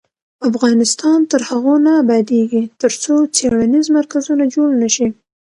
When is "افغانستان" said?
0.49-1.19